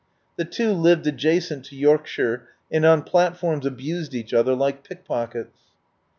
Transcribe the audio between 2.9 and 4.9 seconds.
plat forms abused each other like